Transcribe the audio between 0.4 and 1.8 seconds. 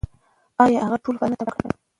ایا هغه ټول فصلونه تباه کړل؟